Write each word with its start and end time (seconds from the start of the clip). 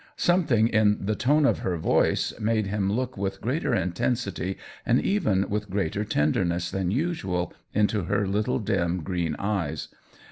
Something 0.17 0.67
in 0.67 0.97
the 1.05 1.13
tone 1.13 1.45
of 1.45 1.59
her 1.59 1.77
voice 1.77 2.33
made 2.39 2.65
him 2.65 2.91
look 2.91 3.17
with 3.17 3.39
greater 3.39 3.75
intensity 3.75 4.57
and 4.83 4.99
even 4.99 5.47
with 5.47 5.69
greater 5.69 6.03
tenderness 6.03 6.71
than 6.71 6.89
usual 6.89 7.53
into 7.71 8.05
her 8.05 8.25
little 8.27 8.57
dim 8.57 9.01
green 9.03 9.35
eyes. 9.37 9.89